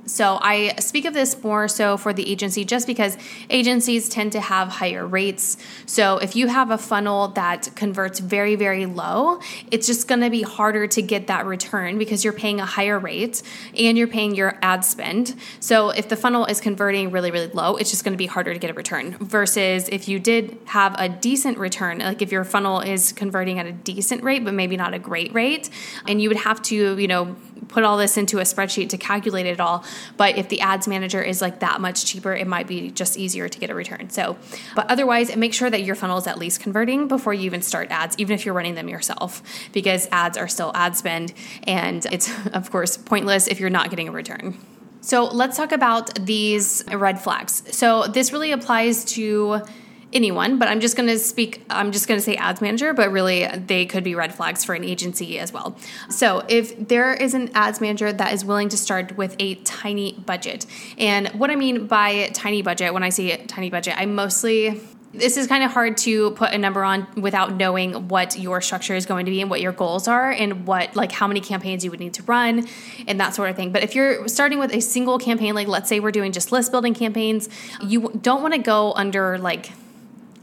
So 0.09 0.39
I 0.41 0.75
speak 0.79 1.05
of 1.05 1.13
this 1.13 1.41
more 1.43 1.67
so 1.67 1.95
for 1.97 2.13
the 2.13 2.29
agency 2.29 2.65
just 2.65 2.87
because 2.87 3.17
agencies 3.49 4.09
tend 4.09 4.31
to 4.31 4.41
have 4.41 4.67
higher 4.69 5.05
rates. 5.05 5.57
So 5.85 6.17
if 6.17 6.35
you 6.35 6.47
have 6.47 6.71
a 6.71 6.77
funnel 6.77 7.29
that 7.29 7.69
converts 7.75 8.19
very, 8.19 8.55
very 8.55 8.85
low, 8.85 9.39
it's 9.71 9.85
just 9.85 10.07
going 10.07 10.21
to 10.21 10.29
be 10.29 10.41
harder 10.41 10.87
to 10.87 11.01
get 11.01 11.27
that 11.27 11.45
return 11.45 11.97
because 11.97 12.23
you're 12.23 12.33
paying 12.33 12.59
a 12.59 12.65
higher 12.65 12.97
rate 12.97 13.43
and 13.77 13.97
you're 13.97 14.07
paying 14.07 14.35
your 14.35 14.57
ad 14.61 14.83
spend. 14.83 15.35
So 15.59 15.91
if 15.91 16.09
the 16.09 16.15
funnel 16.15 16.45
is 16.45 16.59
converting 16.59 17.11
really, 17.11 17.31
really 17.31 17.47
low, 17.47 17.75
it's 17.75 17.91
just 17.91 18.03
going 18.03 18.13
to 18.13 18.17
be 18.17 18.25
harder 18.25 18.53
to 18.53 18.59
get 18.59 18.71
a 18.71 18.73
return 18.73 19.15
versus 19.19 19.89
if 19.89 20.07
you 20.07 20.19
did 20.19 20.57
have 20.65 20.95
a 20.97 21.07
decent 21.07 21.57
return, 21.57 21.99
like 21.99 22.21
if 22.21 22.31
your 22.31 22.43
funnel 22.43 22.81
is 22.81 23.11
converting 23.11 23.59
at 23.59 23.67
a 23.67 23.71
decent 23.71 24.23
rate, 24.23 24.43
but 24.43 24.53
maybe 24.53 24.75
not 24.75 24.93
a 24.93 24.99
great 24.99 25.33
rate, 25.33 25.69
and 26.07 26.21
you 26.21 26.29
would 26.29 26.37
have 26.37 26.61
to, 26.63 26.97
you 26.97 27.07
know, 27.07 27.35
put 27.67 27.83
all 27.83 27.97
this 27.97 28.17
into 28.17 28.39
a 28.39 28.43
spreadsheet 28.43 28.89
to 28.89 28.97
calculate 28.97 29.45
it 29.45 29.59
all. 29.59 29.83
But 30.17 30.37
if 30.37 30.49
the 30.49 30.61
ads 30.61 30.87
manager 30.87 31.21
is 31.21 31.41
like 31.41 31.59
that 31.59 31.81
much 31.81 32.05
cheaper, 32.05 32.33
it 32.33 32.47
might 32.47 32.67
be 32.67 32.91
just 32.91 33.17
easier 33.17 33.49
to 33.49 33.59
get 33.59 33.69
a 33.69 33.75
return. 33.75 34.09
So, 34.09 34.37
but 34.75 34.89
otherwise, 34.89 35.35
make 35.35 35.53
sure 35.53 35.69
that 35.69 35.83
your 35.83 35.95
funnel 35.95 36.17
is 36.17 36.27
at 36.27 36.37
least 36.37 36.61
converting 36.61 37.07
before 37.07 37.33
you 37.33 37.43
even 37.43 37.61
start 37.61 37.89
ads, 37.91 38.15
even 38.17 38.33
if 38.33 38.45
you're 38.45 38.55
running 38.55 38.75
them 38.75 38.89
yourself, 38.89 39.41
because 39.73 40.07
ads 40.11 40.37
are 40.37 40.47
still 40.47 40.71
ad 40.75 40.95
spend. 40.95 41.33
And 41.63 42.05
it's, 42.11 42.31
of 42.53 42.71
course, 42.71 42.97
pointless 42.97 43.47
if 43.47 43.59
you're 43.59 43.69
not 43.69 43.89
getting 43.89 44.07
a 44.07 44.11
return. 44.11 44.57
So, 45.01 45.25
let's 45.25 45.55
talk 45.55 45.71
about 45.71 46.13
these 46.25 46.83
red 46.91 47.21
flags. 47.21 47.63
So, 47.75 48.07
this 48.07 48.33
really 48.33 48.51
applies 48.51 49.05
to 49.05 49.61
anyone, 50.11 50.57
but 50.57 50.67
I'm 50.67 50.79
just 50.79 50.95
going 50.95 51.07
to 51.09 51.19
speak, 51.19 51.63
I'm 51.69 51.91
just 51.91 52.07
going 52.07 52.17
to 52.17 52.23
say 52.23 52.35
ads 52.35 52.61
manager, 52.61 52.93
but 52.93 53.11
really 53.11 53.45
uh, 53.45 53.59
they 53.65 53.85
could 53.85 54.03
be 54.03 54.15
red 54.15 54.33
flags 54.33 54.63
for 54.63 54.73
an 54.73 54.83
agency 54.83 55.37
as 55.39 55.53
well. 55.53 55.77
So 56.09 56.43
if 56.47 56.87
there 56.87 57.13
is 57.13 57.33
an 57.33 57.51
ads 57.53 57.79
manager 57.79 58.11
that 58.11 58.33
is 58.33 58.43
willing 58.43 58.69
to 58.69 58.77
start 58.77 59.17
with 59.17 59.35
a 59.39 59.55
tiny 59.55 60.13
budget, 60.13 60.65
and 60.97 61.27
what 61.29 61.51
I 61.51 61.55
mean 61.55 61.87
by 61.87 62.29
tiny 62.33 62.61
budget, 62.61 62.93
when 62.93 63.03
I 63.03 63.09
say 63.09 63.37
tiny 63.45 63.69
budget, 63.69 63.95
I 63.97 64.05
mostly 64.05 64.81
this 65.11 65.37
is 65.37 65.47
kind 65.47 65.63
of 65.63 65.71
hard 65.71 65.97
to 65.97 66.29
put 66.31 66.53
a 66.53 66.57
number 66.57 66.83
on 66.83 67.07
without 67.15 67.55
knowing 67.55 68.07
what 68.09 68.37
your 68.37 68.61
structure 68.61 68.93
is 68.93 69.07
going 69.07 69.25
to 69.25 69.31
be 69.31 69.41
and 69.41 69.49
what 69.49 69.59
your 69.59 69.71
goals 69.71 70.07
are 70.07 70.29
and 70.29 70.67
what 70.67 70.95
like 70.95 71.11
how 71.11 71.27
many 71.27 71.41
campaigns 71.41 71.83
you 71.83 71.89
would 71.89 71.99
need 71.99 72.13
to 72.13 72.21
run 72.23 72.67
and 73.07 73.19
that 73.19 73.33
sort 73.33 73.49
of 73.49 73.55
thing 73.55 73.71
but 73.71 73.81
if 73.81 73.95
you're 73.95 74.27
starting 74.27 74.59
with 74.59 74.71
a 74.71 74.79
single 74.79 75.17
campaign 75.17 75.55
like 75.55 75.67
let's 75.67 75.89
say 75.89 75.99
we're 75.99 76.11
doing 76.11 76.31
just 76.31 76.51
list 76.51 76.71
building 76.71 76.93
campaigns 76.93 77.49
you 77.81 78.11
don't 78.21 78.43
want 78.43 78.53
to 78.53 78.59
go 78.59 78.93
under 78.93 79.39
like 79.39 79.71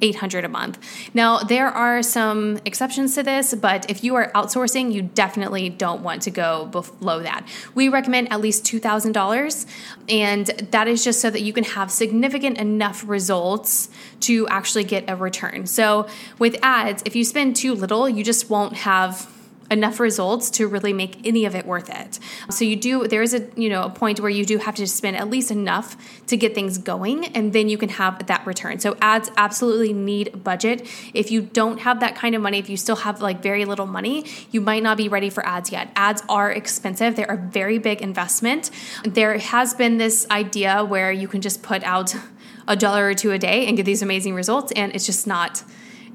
800 0.00 0.44
a 0.44 0.48
month. 0.48 0.78
Now, 1.14 1.38
there 1.38 1.68
are 1.68 2.02
some 2.02 2.58
exceptions 2.64 3.14
to 3.14 3.22
this, 3.22 3.54
but 3.54 3.90
if 3.90 4.04
you 4.04 4.14
are 4.14 4.30
outsourcing, 4.32 4.92
you 4.92 5.02
definitely 5.02 5.68
don't 5.68 6.02
want 6.02 6.22
to 6.22 6.30
go 6.30 6.66
below 6.66 7.20
that. 7.20 7.46
We 7.74 7.88
recommend 7.88 8.32
at 8.32 8.40
least 8.40 8.64
$2,000, 8.64 9.66
and 10.08 10.46
that 10.46 10.88
is 10.88 11.02
just 11.04 11.20
so 11.20 11.30
that 11.30 11.42
you 11.42 11.52
can 11.52 11.64
have 11.64 11.90
significant 11.90 12.58
enough 12.58 13.08
results 13.08 13.88
to 14.20 14.46
actually 14.48 14.84
get 14.84 15.08
a 15.08 15.16
return. 15.16 15.66
So, 15.66 16.08
with 16.38 16.56
ads, 16.62 17.02
if 17.06 17.16
you 17.16 17.24
spend 17.24 17.56
too 17.56 17.74
little, 17.74 18.08
you 18.08 18.24
just 18.24 18.50
won't 18.50 18.74
have 18.76 19.32
enough 19.70 20.00
results 20.00 20.50
to 20.50 20.66
really 20.66 20.92
make 20.92 21.26
any 21.26 21.44
of 21.44 21.54
it 21.54 21.66
worth 21.66 21.90
it. 21.90 22.18
So 22.50 22.64
you 22.64 22.76
do 22.76 23.06
there 23.06 23.22
is 23.22 23.34
a 23.34 23.48
you 23.56 23.68
know 23.68 23.82
a 23.82 23.90
point 23.90 24.20
where 24.20 24.30
you 24.30 24.44
do 24.44 24.58
have 24.58 24.74
to 24.76 24.86
spend 24.86 25.16
at 25.16 25.28
least 25.28 25.50
enough 25.50 25.96
to 26.26 26.36
get 26.36 26.54
things 26.54 26.78
going 26.78 27.26
and 27.26 27.52
then 27.52 27.68
you 27.68 27.78
can 27.78 27.88
have 27.88 28.26
that 28.26 28.46
return. 28.46 28.78
So 28.78 28.96
ads 29.00 29.30
absolutely 29.36 29.92
need 29.92 30.42
budget. 30.44 30.86
If 31.14 31.30
you 31.30 31.42
don't 31.42 31.78
have 31.80 32.00
that 32.00 32.16
kind 32.16 32.34
of 32.34 32.42
money, 32.42 32.58
if 32.58 32.68
you 32.68 32.76
still 32.76 32.96
have 32.96 33.20
like 33.20 33.42
very 33.42 33.64
little 33.64 33.86
money, 33.86 34.24
you 34.50 34.60
might 34.60 34.82
not 34.82 34.96
be 34.96 35.08
ready 35.08 35.30
for 35.30 35.44
ads 35.46 35.70
yet. 35.70 35.90
Ads 35.96 36.22
are 36.28 36.50
expensive. 36.50 37.16
They're 37.16 37.26
a 37.26 37.36
very 37.36 37.78
big 37.78 38.02
investment. 38.02 38.70
There 39.04 39.38
has 39.38 39.74
been 39.74 39.98
this 39.98 40.26
idea 40.30 40.84
where 40.84 41.12
you 41.12 41.28
can 41.28 41.40
just 41.40 41.62
put 41.62 41.82
out 41.82 42.14
a 42.68 42.76
dollar 42.76 43.06
or 43.06 43.14
two 43.14 43.32
a 43.32 43.38
day 43.38 43.66
and 43.66 43.76
get 43.76 43.86
these 43.86 44.02
amazing 44.02 44.34
results 44.34 44.72
and 44.72 44.94
it's 44.94 45.06
just 45.06 45.26
not 45.26 45.62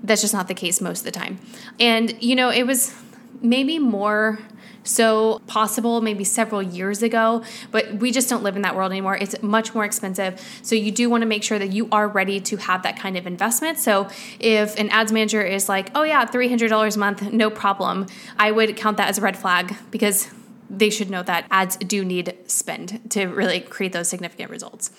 that's 0.03 0.21
just 0.21 0.33
not 0.33 0.47
the 0.47 0.53
case 0.53 0.81
most 0.81 0.99
of 0.99 1.05
the 1.05 1.11
time. 1.11 1.39
And 1.79 2.21
you 2.21 2.35
know, 2.35 2.49
it 2.49 2.65
was 2.65 2.93
maybe 3.41 3.79
more 3.79 4.39
so 4.83 5.39
possible 5.47 6.01
maybe 6.01 6.23
several 6.23 6.61
years 6.61 7.03
ago, 7.03 7.43
but 7.71 7.93
we 7.95 8.11
just 8.11 8.29
don't 8.29 8.43
live 8.43 8.55
in 8.55 8.63
that 8.63 8.75
world 8.75 8.91
anymore. 8.91 9.15
It's 9.15 9.41
much 9.41 9.73
more 9.75 9.85
expensive. 9.85 10.41
So 10.63 10.75
you 10.75 10.91
do 10.91 11.09
want 11.09 11.21
to 11.21 11.27
make 11.27 11.43
sure 11.43 11.59
that 11.59 11.71
you 11.71 11.87
are 11.91 12.07
ready 12.07 12.39
to 12.41 12.57
have 12.57 12.83
that 12.83 12.97
kind 12.97 13.17
of 13.17 13.27
investment. 13.27 13.77
So 13.77 14.09
if 14.39 14.77
an 14.79 14.89
ads 14.89 15.11
manager 15.11 15.41
is 15.41 15.69
like, 15.69 15.91
oh 15.95 16.03
yeah, 16.03 16.25
$300 16.25 16.95
a 16.95 16.99
month, 16.99 17.31
no 17.31 17.49
problem, 17.49 18.07
I 18.37 18.51
would 18.51 18.75
count 18.75 18.97
that 18.97 19.09
as 19.09 19.17
a 19.17 19.21
red 19.21 19.37
flag 19.37 19.75
because 19.91 20.29
they 20.69 20.89
should 20.89 21.09
know 21.09 21.21
that 21.23 21.45
ads 21.51 21.75
do 21.75 22.05
need 22.05 22.33
spend 22.47 23.11
to 23.11 23.25
really 23.25 23.59
create 23.59 23.91
those 23.91 24.07
significant 24.07 24.49
results. 24.49 24.89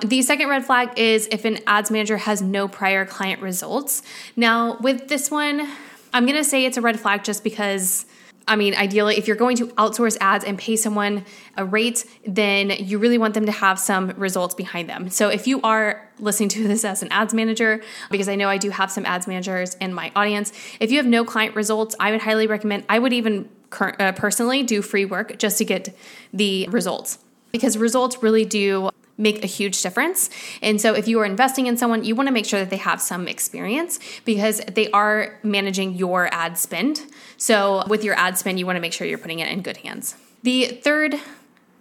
The 0.00 0.22
second 0.22 0.48
red 0.48 0.64
flag 0.64 0.98
is 0.98 1.28
if 1.30 1.44
an 1.44 1.58
ads 1.66 1.90
manager 1.90 2.16
has 2.16 2.40
no 2.40 2.66
prior 2.66 3.04
client 3.04 3.42
results. 3.42 4.02
Now, 4.36 4.78
with 4.80 5.08
this 5.08 5.30
one, 5.30 5.68
I'm 6.12 6.24
going 6.26 6.36
to 6.36 6.44
say 6.44 6.64
it's 6.64 6.76
a 6.76 6.80
red 6.80 6.98
flag 6.98 7.24
just 7.24 7.44
because 7.44 8.06
I 8.48 8.56
mean, 8.56 8.74
ideally, 8.74 9.18
if 9.18 9.26
you're 9.26 9.36
going 9.36 9.58
to 9.58 9.66
outsource 9.68 10.16
ads 10.22 10.42
and 10.42 10.58
pay 10.58 10.74
someone 10.74 11.26
a 11.58 11.66
rate, 11.66 12.06
then 12.26 12.70
you 12.70 12.98
really 12.98 13.18
want 13.18 13.34
them 13.34 13.44
to 13.44 13.52
have 13.52 13.78
some 13.78 14.08
results 14.16 14.54
behind 14.54 14.88
them. 14.88 15.10
So 15.10 15.28
if 15.28 15.46
you 15.46 15.60
are 15.60 16.08
listening 16.18 16.48
to 16.50 16.66
this 16.68 16.82
as 16.82 17.02
an 17.02 17.12
ads 17.12 17.34
manager, 17.34 17.82
because 18.10 18.28
I 18.28 18.36
know 18.36 18.48
I 18.48 18.56
do 18.56 18.70
have 18.70 18.90
some 18.90 19.04
ads 19.04 19.26
managers 19.26 19.74
in 19.74 19.92
my 19.92 20.10
audience, 20.16 20.52
if 20.80 20.90
you 20.90 20.96
have 20.96 21.06
no 21.06 21.26
client 21.26 21.54
results, 21.54 21.94
I 22.00 22.10
would 22.10 22.22
highly 22.22 22.46
recommend, 22.46 22.84
I 22.88 22.98
would 22.98 23.12
even 23.12 23.50
uh, 23.80 24.12
personally 24.12 24.62
do 24.62 24.80
free 24.80 25.04
work 25.04 25.38
just 25.38 25.58
to 25.58 25.66
get 25.66 25.94
the 26.32 26.66
results 26.68 27.18
because 27.52 27.76
results 27.76 28.22
really 28.22 28.46
do 28.46 28.88
make 29.18 29.44
a 29.44 29.46
huge 29.46 29.82
difference. 29.82 30.30
And 30.62 30.80
so, 30.80 30.94
if 30.94 31.08
you 31.08 31.20
are 31.20 31.24
investing 31.24 31.66
in 31.66 31.76
someone, 31.76 32.04
you 32.04 32.14
want 32.14 32.28
to 32.28 32.32
make 32.32 32.46
sure 32.46 32.60
that 32.60 32.70
they 32.70 32.76
have 32.76 33.02
some 33.02 33.28
experience 33.28 33.98
because 34.24 34.60
they 34.72 34.90
are 34.92 35.38
managing 35.42 35.94
your 35.94 36.32
ad 36.32 36.56
spend. 36.56 37.02
So, 37.36 37.84
with 37.88 38.04
your 38.04 38.14
ad 38.14 38.38
spend, 38.38 38.58
you 38.58 38.66
want 38.66 38.76
to 38.76 38.80
make 38.80 38.92
sure 38.92 39.06
you're 39.06 39.18
putting 39.18 39.40
it 39.40 39.48
in 39.48 39.60
good 39.60 39.78
hands. 39.78 40.14
The 40.44 40.66
third 40.66 41.16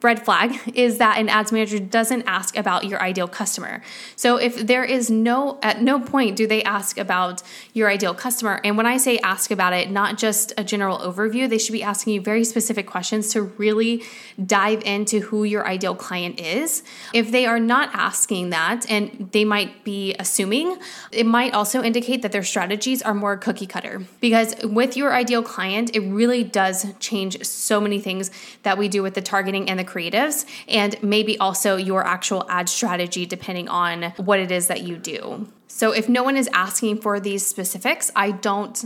red 0.02 0.24
flag 0.24 0.60
is 0.76 0.98
that 1.00 1.18
an 1.18 1.30
ads 1.30 1.52
manager 1.52 1.80
doesn't 1.80 2.24
ask 2.24 2.56
about 2.58 2.86
your 2.86 3.02
ideal 3.02 3.28
customer. 3.28 3.82
So 4.16 4.38
if 4.38 4.68
there 4.68 4.84
is 4.84 5.10
no 5.10 5.60
at 5.64 5.82
no 5.82 6.00
point 6.00 6.36
do 6.36 6.46
they 6.46 6.64
ask 6.64 6.98
about 6.98 7.42
your 7.74 7.90
ideal 7.90 8.14
customer 8.14 8.62
and 8.64 8.78
when 8.78 8.86
I 8.86 8.98
say 8.98 9.18
ask 9.20 9.52
about 9.52 9.74
it 9.74 9.90
not 9.90 10.18
just 10.18 10.54
a 10.58 10.64
general 10.64 11.00
overview 11.00 11.50
they 11.50 11.58
should 11.58 11.74
be 11.74 11.84
asking 11.84 12.14
you 12.14 12.22
very 12.22 12.44
specific 12.44 12.86
questions 12.86 13.30
to 13.34 13.42
really 13.42 14.04
dive 14.44 14.84
into 14.84 15.20
who 15.20 15.44
your 15.44 15.68
ideal 15.68 15.96
client 15.96 16.40
is. 16.40 16.84
If 17.14 17.32
they 17.32 17.46
are 17.46 17.60
not 17.60 17.90
asking 17.94 18.52
that 18.52 18.90
and 18.90 19.30
they 19.32 19.46
might 19.46 19.84
be 19.84 20.16
assuming 20.20 20.78
it 21.12 21.26
might 21.26 21.54
also 21.54 21.82
indicate 21.82 22.22
that 22.22 22.32
their 22.32 22.44
strategies 22.44 23.02
are 23.02 23.14
more 23.14 23.36
cookie 23.38 23.68
cutter 23.68 24.04
because 24.22 24.56
with 24.64 24.96
your 24.96 25.14
ideal 25.14 25.42
client 25.42 25.96
it 25.96 26.02
really 26.02 26.44
does 26.44 26.86
change 27.00 27.44
so 27.44 27.82
many 27.82 28.00
things 28.00 28.30
that 28.64 28.78
we 28.78 28.88
do 28.88 29.02
with 29.02 29.16
the 29.16 29.22
targeting 29.22 29.70
and 29.70 29.80
the 29.80 29.87
creatives 29.88 30.46
and 30.68 31.02
maybe 31.02 31.38
also 31.40 31.78
your 31.78 32.06
actual 32.06 32.46
ad 32.50 32.70
strategy 32.70 33.26
depending 33.26 33.68
on 33.70 34.14
what 34.18 34.40
it 34.40 34.52
is 34.52 34.68
that 34.68 34.82
you 34.82 34.98
do. 34.98 35.48
So 35.68 35.92
if 35.92 36.10
no 36.10 36.24
one 36.24 36.38
is 36.38 36.50
asking 36.54 37.02
for 37.02 37.20
these 37.20 37.46
specifics, 37.46 38.12
I 38.16 38.32
don't 38.32 38.84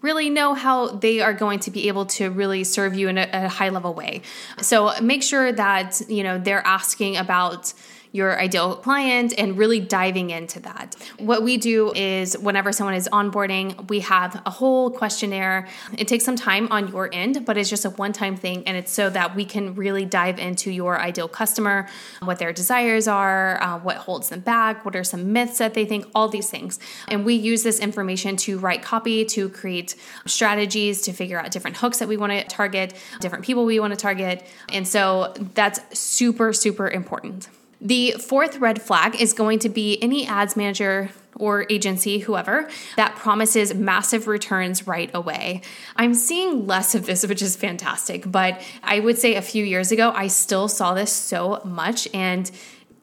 really 0.00 0.28
know 0.28 0.54
how 0.54 0.88
they 0.88 1.20
are 1.20 1.32
going 1.32 1.60
to 1.60 1.70
be 1.70 1.88
able 1.88 2.06
to 2.06 2.28
really 2.28 2.64
serve 2.64 2.94
you 2.94 3.08
in 3.08 3.18
a, 3.18 3.28
a 3.32 3.48
high 3.48 3.68
level 3.68 3.94
way. 3.94 4.22
So 4.60 4.92
make 5.00 5.22
sure 5.22 5.52
that, 5.52 6.00
you 6.08 6.24
know, 6.24 6.38
they're 6.38 6.66
asking 6.66 7.16
about 7.16 7.72
your 8.12 8.38
ideal 8.38 8.76
client 8.76 9.32
and 9.38 9.56
really 9.56 9.80
diving 9.80 10.30
into 10.30 10.60
that. 10.60 10.94
What 11.18 11.42
we 11.42 11.56
do 11.56 11.92
is 11.94 12.36
whenever 12.38 12.70
someone 12.70 12.94
is 12.94 13.08
onboarding, 13.10 13.88
we 13.88 14.00
have 14.00 14.40
a 14.44 14.50
whole 14.50 14.90
questionnaire. 14.90 15.66
It 15.96 16.08
takes 16.08 16.24
some 16.24 16.36
time 16.36 16.68
on 16.70 16.88
your 16.88 17.08
end, 17.12 17.46
but 17.46 17.56
it's 17.56 17.70
just 17.70 17.86
a 17.86 17.90
one 17.90 18.12
time 18.12 18.36
thing. 18.36 18.64
And 18.66 18.76
it's 18.76 18.92
so 18.92 19.08
that 19.10 19.34
we 19.34 19.46
can 19.46 19.74
really 19.74 20.04
dive 20.04 20.38
into 20.38 20.70
your 20.70 21.00
ideal 21.00 21.26
customer, 21.26 21.88
what 22.22 22.38
their 22.38 22.52
desires 22.52 23.08
are, 23.08 23.62
uh, 23.62 23.78
what 23.78 23.96
holds 23.96 24.28
them 24.28 24.40
back, 24.40 24.84
what 24.84 24.94
are 24.94 25.04
some 25.04 25.32
myths 25.32 25.58
that 25.58 25.72
they 25.72 25.86
think, 25.86 26.06
all 26.14 26.28
these 26.28 26.50
things. 26.50 26.78
And 27.08 27.24
we 27.24 27.34
use 27.34 27.62
this 27.62 27.80
information 27.80 28.36
to 28.38 28.58
write 28.58 28.82
copy, 28.82 29.24
to 29.24 29.48
create 29.48 29.96
strategies, 30.26 31.00
to 31.02 31.12
figure 31.12 31.40
out 31.40 31.50
different 31.50 31.78
hooks 31.78 31.98
that 31.98 32.08
we 32.08 32.18
want 32.18 32.32
to 32.32 32.44
target, 32.44 32.94
different 33.20 33.44
people 33.44 33.64
we 33.64 33.80
want 33.80 33.92
to 33.92 33.98
target. 33.98 34.46
And 34.68 34.86
so 34.86 35.32
that's 35.54 35.98
super, 35.98 36.52
super 36.52 36.88
important. 36.88 37.48
The 37.84 38.12
fourth 38.12 38.58
red 38.58 38.80
flag 38.80 39.20
is 39.20 39.32
going 39.32 39.58
to 39.58 39.68
be 39.68 40.00
any 40.00 40.24
ads 40.24 40.56
manager 40.56 41.10
or 41.34 41.66
agency, 41.68 42.20
whoever, 42.20 42.70
that 42.96 43.16
promises 43.16 43.74
massive 43.74 44.28
returns 44.28 44.86
right 44.86 45.10
away. 45.12 45.62
I'm 45.96 46.14
seeing 46.14 46.68
less 46.68 46.94
of 46.94 47.06
this, 47.06 47.26
which 47.26 47.42
is 47.42 47.56
fantastic, 47.56 48.30
but 48.30 48.62
I 48.84 49.00
would 49.00 49.18
say 49.18 49.34
a 49.34 49.42
few 49.42 49.64
years 49.64 49.90
ago, 49.90 50.12
I 50.14 50.28
still 50.28 50.68
saw 50.68 50.94
this 50.94 51.10
so 51.10 51.60
much. 51.64 52.06
And 52.14 52.48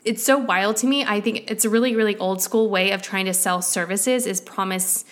it's 0.05 0.23
so 0.23 0.37
wild 0.37 0.77
to 0.77 0.87
me. 0.87 1.03
I 1.03 1.19
think 1.19 1.51
it's 1.51 1.65
a 1.65 1.69
really, 1.69 1.93
really 1.93 2.15
old 2.15 2.41
school 2.41 2.69
way 2.69 2.91
of 2.91 3.01
trying 3.01 3.25
to 3.25 3.33
sell 3.33 3.61
services 3.61 4.25
is 4.25 4.39
promise 4.39 5.03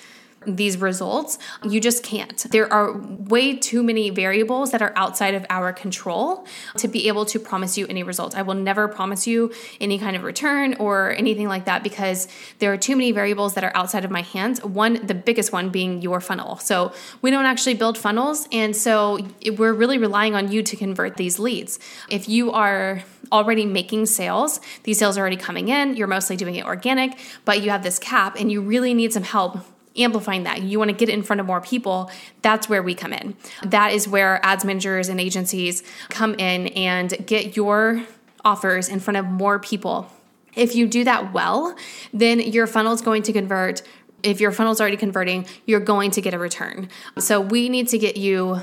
these 0.47 0.77
results. 0.77 1.37
You 1.63 1.79
just 1.81 2.03
can't. 2.03 2.37
There 2.51 2.71
are 2.71 2.97
way 2.97 3.55
too 3.57 3.83
many 3.83 4.09
variables 4.09 4.71
that 4.71 4.81
are 4.81 4.93
outside 4.95 5.33
of 5.33 5.45
our 5.49 5.73
control 5.73 6.45
to 6.77 6.87
be 6.87 7.07
able 7.09 7.25
to 7.25 7.39
promise 7.39 7.77
you 7.77 7.85
any 7.87 8.01
results. 8.03 8.33
I 8.33 8.41
will 8.41 8.55
never 8.55 8.87
promise 8.87 9.27
you 9.27 9.51
any 9.81 9.99
kind 9.99 10.15
of 10.15 10.23
return 10.23 10.75
or 10.75 11.11
anything 11.11 11.47
like 11.47 11.65
that 11.65 11.83
because 11.83 12.27
there 12.59 12.71
are 12.71 12.77
too 12.77 12.95
many 12.95 13.11
variables 13.11 13.55
that 13.55 13.63
are 13.63 13.75
outside 13.75 14.05
of 14.05 14.11
my 14.11 14.21
hands. 14.21 14.63
One, 14.63 15.05
the 15.05 15.15
biggest 15.15 15.51
one 15.51 15.69
being 15.69 16.01
your 16.01 16.21
funnel. 16.21 16.57
So 16.57 16.93
we 17.21 17.29
don't 17.29 17.45
actually 17.45 17.73
build 17.73 17.97
funnels. 17.97 18.47
And 18.51 18.75
so 18.75 19.19
we're 19.57 19.73
really 19.73 19.97
relying 19.97 20.33
on 20.33 20.51
you 20.51 20.63
to 20.63 20.75
convert 20.75 21.17
these 21.17 21.39
leads. 21.39 21.79
If 22.09 22.29
you 22.29 22.51
are 22.51 23.03
already 23.31 23.65
making 23.65 24.05
sales, 24.05 24.61
these 24.83 24.97
sales 24.97 25.17
are 25.17 25.21
already 25.21 25.35
coming 25.35 25.67
in, 25.67 25.97
you're 25.97 26.07
mostly 26.07 26.37
doing 26.37 26.55
it 26.55 26.65
organic, 26.65 27.17
but 27.43 27.61
you 27.61 27.69
have 27.69 27.83
this 27.83 27.99
cap 27.99 28.37
and 28.39 28.49
you 28.49 28.61
really 28.61 28.93
need 28.93 29.11
some 29.11 29.23
help 29.23 29.59
amplifying 29.97 30.43
that. 30.43 30.61
You 30.61 30.77
want 30.79 30.89
to 30.89 30.95
get 30.95 31.09
it 31.09 31.13
in 31.13 31.23
front 31.23 31.39
of 31.39 31.45
more 31.45 31.61
people. 31.61 32.11
That's 32.41 32.69
where 32.69 32.83
we 32.83 32.95
come 32.95 33.13
in. 33.13 33.35
That 33.63 33.93
is 33.93 34.07
where 34.07 34.43
ads 34.45 34.65
managers 34.65 35.09
and 35.09 35.19
agencies 35.19 35.83
come 36.09 36.35
in 36.35 36.67
and 36.67 37.25
get 37.25 37.55
your 37.55 38.03
offers 38.43 38.87
in 38.89 38.99
front 38.99 39.17
of 39.17 39.25
more 39.25 39.59
people. 39.59 40.11
If 40.55 40.75
you 40.75 40.87
do 40.87 41.03
that 41.03 41.33
well, 41.33 41.75
then 42.13 42.39
your 42.39 42.65
funnel 42.65 42.93
is 42.93 43.01
going 43.01 43.23
to 43.23 43.33
convert. 43.33 43.83
If 44.23 44.41
your 44.41 44.51
funnel 44.51 44.71
is 44.71 44.81
already 44.81 44.97
converting, 44.97 45.45
you're 45.65 45.79
going 45.79 46.11
to 46.11 46.21
get 46.21 46.33
a 46.33 46.39
return. 46.39 46.89
So 47.19 47.39
we 47.39 47.69
need 47.69 47.87
to 47.89 47.99
get 47.99 48.17
you 48.17 48.61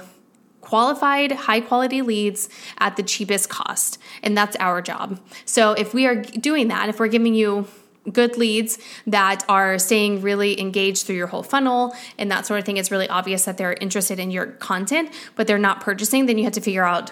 qualified, 0.61 1.31
high 1.31 1.61
quality 1.61 2.03
leads 2.03 2.49
at 2.79 2.97
the 2.97 3.03
cheapest 3.03 3.49
cost. 3.49 3.99
And 4.23 4.37
that's 4.37 4.57
our 4.57 4.83
job. 4.83 5.21
So 5.45 5.73
if 5.73 5.95
we 5.95 6.07
are 6.07 6.17
doing 6.17 6.69
that, 6.69 6.89
if 6.89 6.99
we're 6.99 7.09
giving 7.09 7.35
you 7.35 7.69
good 8.13 8.37
leads 8.37 8.79
that 9.07 9.45
are 9.49 9.79
staying 9.79 10.21
really 10.21 10.61
engaged 10.61 11.07
through 11.07 11.17
your 11.17 11.27
whole 11.27 11.43
funnel 11.43 11.95
and 12.19 12.31
that 12.31 12.47
sort 12.47 12.61
of 12.61 12.67
thing, 12.67 12.77
it's 12.77 12.91
really 12.91 13.09
obvious 13.09 13.45
that 13.45 13.57
they're 13.57 13.75
interested 13.75 14.19
in 14.19 14.31
your 14.31 14.47
content, 14.47 15.11
but 15.37 15.47
they're 15.47 15.59
not 15.59 15.81
purchasing, 15.81 16.27
then 16.27 16.39
you 16.39 16.45
have 16.45 16.53
to 16.53 16.61
figure 16.61 16.85
out 16.85 17.11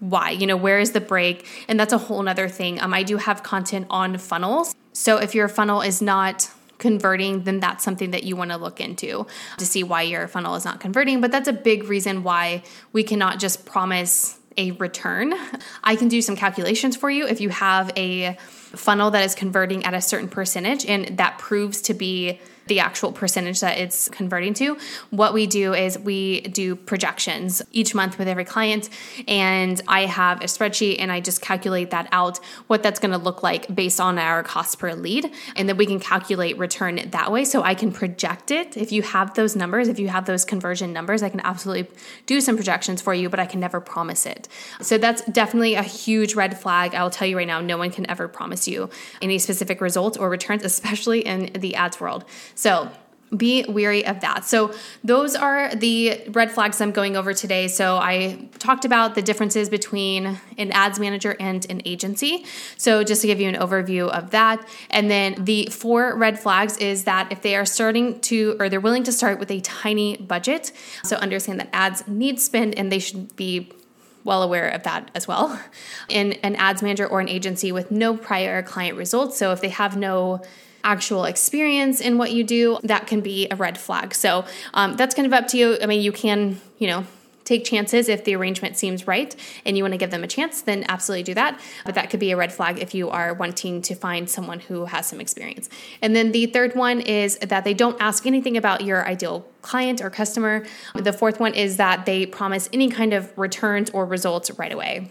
why. 0.00 0.30
You 0.30 0.46
know 0.46 0.56
where 0.56 0.78
is 0.80 0.92
the 0.92 1.00
break? 1.00 1.46
And 1.68 1.80
that's 1.80 1.92
a 1.92 1.98
whole 1.98 2.22
nother 2.22 2.48
thing. 2.48 2.80
Um, 2.80 2.92
i 2.92 3.02
do 3.02 3.16
have 3.16 3.42
content 3.42 3.86
on 3.90 4.18
funnels. 4.18 4.74
So 4.92 5.16
if 5.16 5.34
your 5.34 5.48
funnel 5.48 5.80
is 5.80 6.02
not 6.02 6.50
converting 6.78 7.44
then 7.44 7.60
that's 7.60 7.84
something 7.84 8.10
that 8.10 8.24
you 8.24 8.36
want 8.36 8.50
to 8.50 8.56
look 8.56 8.80
into 8.80 9.26
to 9.56 9.64
see 9.64 9.82
why 9.82 10.02
your 10.02 10.28
funnel 10.28 10.54
is 10.54 10.64
not 10.64 10.80
converting. 10.80 11.20
But 11.20 11.30
that's 11.30 11.48
a 11.48 11.52
big 11.52 11.84
reason 11.84 12.22
why 12.22 12.62
we 12.92 13.02
cannot 13.02 13.38
just 13.38 13.64
promise 13.64 14.38
a 14.56 14.72
return. 14.72 15.34
I 15.82 15.96
can 15.96 16.08
do 16.08 16.20
some 16.20 16.36
calculations 16.36 16.96
for 16.96 17.10
you. 17.10 17.26
If 17.26 17.40
you 17.40 17.48
have 17.48 17.90
a 17.96 18.36
funnel 18.76 19.10
that 19.10 19.24
is 19.24 19.34
converting 19.34 19.84
at 19.84 19.94
a 19.94 20.00
certain 20.00 20.28
percentage 20.28 20.84
and 20.86 21.16
that 21.18 21.38
proves 21.38 21.82
to 21.82 21.94
be 21.94 22.40
the 22.66 22.80
actual 22.80 23.12
percentage 23.12 23.60
that 23.60 23.78
it's 23.78 24.08
converting 24.08 24.54
to, 24.54 24.78
what 25.10 25.34
we 25.34 25.46
do 25.46 25.74
is 25.74 25.98
we 25.98 26.42
do 26.42 26.76
projections 26.76 27.62
each 27.72 27.94
month 27.94 28.18
with 28.18 28.28
every 28.28 28.44
client. 28.44 28.88
And 29.28 29.80
I 29.88 30.06
have 30.06 30.40
a 30.40 30.44
spreadsheet 30.44 30.96
and 30.98 31.12
I 31.12 31.20
just 31.20 31.40
calculate 31.40 31.90
that 31.90 32.08
out, 32.12 32.38
what 32.66 32.82
that's 32.82 33.00
going 33.00 33.12
to 33.12 33.18
look 33.18 33.42
like 33.42 33.74
based 33.74 34.00
on 34.00 34.18
our 34.18 34.42
cost 34.42 34.78
per 34.78 34.94
lead. 34.94 35.30
And 35.56 35.68
then 35.68 35.76
we 35.76 35.86
can 35.86 36.00
calculate 36.00 36.58
return 36.58 37.00
that 37.10 37.32
way. 37.32 37.44
So 37.44 37.62
I 37.62 37.74
can 37.74 37.92
project 37.92 38.50
it. 38.50 38.76
If 38.76 38.92
you 38.92 39.02
have 39.02 39.34
those 39.34 39.56
numbers, 39.56 39.88
if 39.88 39.98
you 39.98 40.08
have 40.08 40.26
those 40.26 40.44
conversion 40.44 40.92
numbers, 40.92 41.22
I 41.22 41.28
can 41.28 41.40
absolutely 41.40 41.94
do 42.26 42.40
some 42.40 42.56
projections 42.56 43.00
for 43.00 43.14
you, 43.14 43.28
but 43.28 43.40
I 43.40 43.46
can 43.46 43.60
never 43.60 43.80
promise 43.80 44.26
it. 44.26 44.48
So 44.80 44.98
that's 44.98 45.22
definitely 45.26 45.74
a 45.74 45.82
huge 45.82 46.34
red 46.34 46.58
flag. 46.58 46.94
I 46.94 47.02
will 47.02 47.10
tell 47.10 47.26
you 47.26 47.36
right 47.36 47.46
now, 47.46 47.60
no 47.60 47.76
one 47.76 47.90
can 47.90 48.08
ever 48.10 48.28
promise 48.28 48.66
you 48.68 48.90
any 49.20 49.38
specific 49.38 49.80
results 49.80 50.16
or 50.16 50.28
returns, 50.28 50.64
especially 50.74 51.20
in 51.20 51.52
the 51.54 51.74
ads 51.74 52.00
world. 52.00 52.24
So 52.54 52.90
be 53.36 53.64
weary 53.68 54.06
of 54.06 54.20
that. 54.20 54.44
So, 54.44 54.74
those 55.02 55.34
are 55.34 55.74
the 55.74 56.22
red 56.28 56.50
flags 56.50 56.80
I'm 56.80 56.92
going 56.92 57.16
over 57.16 57.34
today. 57.34 57.68
So, 57.68 57.96
I 57.96 58.48
talked 58.58 58.84
about 58.84 59.14
the 59.14 59.22
differences 59.22 59.68
between 59.68 60.38
an 60.58 60.72
ads 60.72 60.98
manager 60.98 61.36
and 61.40 61.68
an 61.70 61.82
agency. 61.84 62.44
So, 62.76 63.04
just 63.04 63.22
to 63.22 63.26
give 63.26 63.40
you 63.40 63.48
an 63.48 63.56
overview 63.56 64.08
of 64.08 64.30
that. 64.30 64.66
And 64.90 65.10
then 65.10 65.44
the 65.44 65.66
four 65.66 66.16
red 66.16 66.38
flags 66.38 66.76
is 66.78 67.04
that 67.04 67.32
if 67.32 67.42
they 67.42 67.56
are 67.56 67.66
starting 67.66 68.20
to, 68.20 68.56
or 68.58 68.68
they're 68.68 68.80
willing 68.80 69.04
to 69.04 69.12
start 69.12 69.38
with 69.38 69.50
a 69.50 69.60
tiny 69.60 70.16
budget, 70.16 70.72
so 71.02 71.16
understand 71.16 71.60
that 71.60 71.70
ads 71.72 72.06
need 72.06 72.40
spend 72.40 72.76
and 72.78 72.90
they 72.90 72.98
should 72.98 73.34
be 73.36 73.70
well 74.22 74.42
aware 74.42 74.68
of 74.68 74.82
that 74.84 75.10
as 75.14 75.28
well. 75.28 75.60
In 76.08 76.32
an 76.44 76.56
ads 76.56 76.82
manager 76.82 77.06
or 77.06 77.20
an 77.20 77.28
agency 77.28 77.72
with 77.72 77.90
no 77.90 78.16
prior 78.16 78.62
client 78.62 78.96
results. 78.96 79.36
So, 79.38 79.52
if 79.52 79.60
they 79.60 79.70
have 79.70 79.96
no 79.96 80.42
actual 80.84 81.24
experience 81.24 82.00
in 82.00 82.18
what 82.18 82.32
you 82.32 82.44
do, 82.44 82.78
that 82.84 83.06
can 83.06 83.20
be 83.20 83.48
a 83.50 83.56
red 83.56 83.76
flag. 83.78 84.14
So 84.14 84.44
um, 84.74 84.94
that's 84.96 85.14
kind 85.14 85.26
of 85.26 85.32
up 85.32 85.48
to 85.48 85.56
you. 85.56 85.78
I 85.82 85.86
mean, 85.86 86.02
you 86.02 86.12
can, 86.12 86.60
you 86.78 86.86
know, 86.86 87.06
take 87.44 87.64
chances 87.64 88.08
if 88.08 88.24
the 88.24 88.34
arrangement 88.34 88.76
seems 88.76 89.06
right 89.06 89.36
and 89.64 89.76
you 89.76 89.84
want 89.84 89.92
to 89.92 89.98
give 89.98 90.10
them 90.10 90.24
a 90.24 90.26
chance, 90.26 90.62
then 90.62 90.84
absolutely 90.88 91.22
do 91.22 91.34
that. 91.34 91.60
But 91.84 91.94
that 91.94 92.10
could 92.10 92.20
be 92.20 92.30
a 92.30 92.36
red 92.36 92.52
flag 92.52 92.78
if 92.78 92.94
you 92.94 93.10
are 93.10 93.34
wanting 93.34 93.82
to 93.82 93.94
find 93.94 94.28
someone 94.28 94.60
who 94.60 94.86
has 94.86 95.06
some 95.06 95.20
experience. 95.20 95.68
And 96.00 96.16
then 96.16 96.32
the 96.32 96.46
third 96.46 96.74
one 96.74 97.00
is 97.00 97.36
that 97.38 97.64
they 97.64 97.74
don't 97.74 98.00
ask 98.00 98.26
anything 98.26 98.56
about 98.56 98.82
your 98.82 99.06
ideal 99.06 99.46
client 99.62 100.00
or 100.00 100.10
customer. 100.10 100.64
The 100.94 101.12
fourth 101.12 101.40
one 101.40 101.54
is 101.54 101.76
that 101.76 102.06
they 102.06 102.26
promise 102.26 102.68
any 102.72 102.88
kind 102.88 103.12
of 103.12 103.36
returns 103.38 103.90
or 103.90 104.06
results 104.06 104.50
right 104.58 104.72
away. 104.72 105.10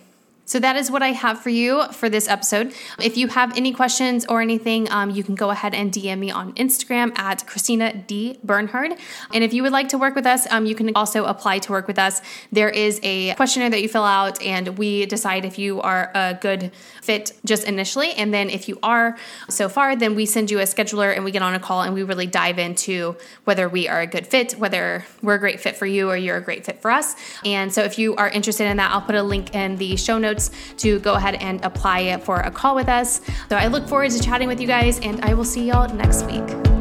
So 0.54 0.60
that 0.60 0.76
is 0.76 0.92
what 0.92 1.02
I 1.02 1.14
have 1.14 1.42
for 1.42 1.50
you 1.50 1.84
for 1.94 2.10
this 2.10 2.28
episode. 2.28 2.76
If 3.02 3.18
you 3.18 3.28
have 3.30 3.58
any 3.58 3.74
questions 3.74 4.24
or 4.28 4.40
anything, 4.40 4.88
um, 4.92 5.10
you 5.10 5.24
can 5.24 5.34
go 5.34 5.50
ahead 5.50 5.74
and 5.74 5.92
DM 5.92 6.20
me 6.20 6.30
on 6.30 6.54
Instagram 6.54 7.18
at 7.18 7.48
Christina 7.48 7.92
D 8.06 8.38
Bernhard. 8.44 8.92
And 9.34 9.44
if 9.44 9.52
you 9.52 9.64
would 9.64 9.72
like 9.72 9.90
to 9.90 9.98
work 9.98 10.14
with 10.14 10.28
us, 10.28 10.46
um, 10.52 10.68
you 10.68 10.76
can 10.76 10.92
also 10.96 11.26
apply 11.26 11.58
to 11.58 11.72
work 11.72 11.88
with 11.88 11.98
us. 11.98 12.22
There 12.52 12.70
is 12.70 13.00
a 13.02 13.34
questionnaire 13.34 13.72
that 13.72 13.82
you 13.82 13.90
fill 13.90 14.04
out, 14.04 14.40
and 14.44 14.78
we 14.78 15.08
decide 15.08 15.44
if 15.44 15.58
you 15.58 15.82
are 15.82 16.12
a 16.14 16.38
good 16.40 16.72
fit 17.02 17.32
just 17.44 17.64
initially. 17.64 18.12
And 18.12 18.32
then 18.32 18.52
if 18.52 18.70
you 18.70 18.78
are 18.84 19.18
so 19.50 19.68
far, 19.68 19.96
then 19.96 20.14
we 20.14 20.28
send 20.28 20.52
you 20.52 20.60
a 20.60 20.66
scheduler 20.66 21.16
and 21.16 21.26
we 21.26 21.32
get 21.32 21.42
on 21.42 21.56
a 21.56 21.60
call 21.60 21.82
and 21.82 21.96
we 21.96 22.04
really 22.04 22.28
dive 22.28 22.60
into 22.60 23.16
whether 23.46 23.68
we 23.68 23.88
are 23.88 24.02
a 24.02 24.08
good 24.08 24.28
fit, 24.28 24.54
whether 24.60 25.04
we're 25.24 25.34
a 25.34 25.40
great 25.40 25.60
fit 25.60 25.76
for 25.78 25.88
you 25.88 26.12
or 26.12 26.16
you're 26.16 26.38
a 26.38 26.44
great 26.44 26.64
fit 26.64 26.80
for 26.80 26.92
us. 26.92 27.16
And 27.44 27.74
so 27.74 27.82
if 27.82 27.98
you 27.98 28.16
are 28.18 28.30
interested 28.30 28.68
in 28.68 28.78
that, 28.78 28.92
I'll 28.92 29.02
put 29.02 29.16
a 29.16 29.24
link 29.24 29.56
in 29.56 29.78
the 29.78 29.96
show 29.96 30.20
notes 30.20 30.43
to 30.78 31.00
go 31.00 31.14
ahead 31.14 31.36
and 31.36 31.64
apply 31.64 32.18
for 32.18 32.38
a 32.40 32.52
call 32.52 32.76
with 32.76 32.90
us. 32.90 33.22
So 33.50 33.56
I 33.56 33.68
look 33.68 33.88
forward 33.88 34.12
to 34.12 34.20
chatting 34.20 34.48
with 34.48 34.60
you 34.60 34.68
guys, 34.68 35.00
and 35.00 35.24
I 35.24 35.34
will 35.34 35.46
see 35.46 35.68
y'all 35.68 35.94
next 35.94 36.26
week. 36.26 36.73